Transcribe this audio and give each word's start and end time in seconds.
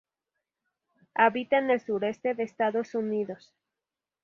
Habita 1.13 1.59
en 1.59 1.69
el 1.69 1.79
sureste 1.79 2.33
de 2.33 2.41
Estados 2.41 2.95
Unidos. 2.95 3.53